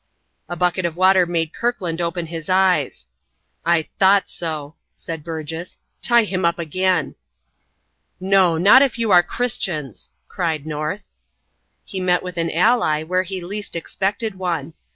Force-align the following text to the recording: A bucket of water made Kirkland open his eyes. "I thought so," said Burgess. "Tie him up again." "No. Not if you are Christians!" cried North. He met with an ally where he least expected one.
A 0.49 0.55
bucket 0.55 0.83
of 0.83 0.95
water 0.95 1.27
made 1.27 1.53
Kirkland 1.53 2.01
open 2.01 2.25
his 2.25 2.49
eyes. 2.49 3.05
"I 3.63 3.83
thought 3.99 4.31
so," 4.31 4.73
said 4.95 5.23
Burgess. 5.23 5.77
"Tie 6.01 6.23
him 6.23 6.43
up 6.43 6.57
again." 6.57 7.13
"No. 8.19 8.57
Not 8.57 8.81
if 8.81 8.97
you 8.97 9.11
are 9.11 9.21
Christians!" 9.21 10.09
cried 10.27 10.65
North. 10.65 11.05
He 11.85 11.99
met 12.01 12.23
with 12.23 12.37
an 12.37 12.49
ally 12.49 13.03
where 13.03 13.21
he 13.21 13.41
least 13.41 13.75
expected 13.75 14.39
one. 14.39 14.73